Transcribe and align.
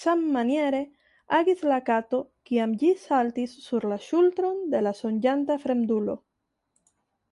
Sammaniere 0.00 0.80
agis 1.38 1.62
la 1.74 1.78
kato, 1.90 2.20
kiam 2.50 2.74
ĝi 2.82 2.92
saltis 3.06 3.56
sur 3.70 3.90
la 3.94 4.02
ŝultron 4.10 4.62
de 4.76 4.86
la 4.88 4.98
sonĝanta 5.06 5.62
fremdulo. 5.68 6.22